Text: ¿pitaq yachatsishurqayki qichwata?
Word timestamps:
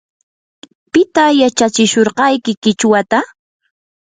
¿pitaq 0.91 1.29
yachatsishurqayki 1.41 2.51
qichwata? 2.61 3.19